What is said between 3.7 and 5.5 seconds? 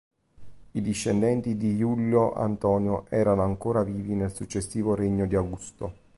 vivi nel successivo regno di